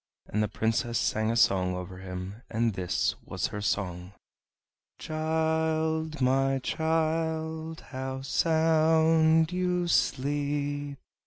[0.25, 4.13] And the Princess sang a song over him, and this was her song:
[4.97, 10.97] "Child, my child, how sound you sleep!